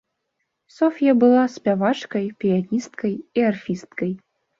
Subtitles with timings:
[0.77, 4.11] Соф'я была спявачкай, піяністкай і арфісткай.